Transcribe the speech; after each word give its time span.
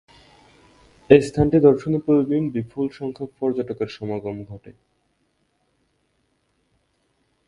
এ 1.09 1.17
স্থানটি 1.21 1.57
দর্শনে 1.59 1.97
প্রতিদিন 1.99 2.43
বিপুল 2.49 2.85
সংখ্যক 2.89 3.29
পর্যটকের 3.39 3.87
সমাগম 3.87 4.37
ঘটে। 4.43 4.71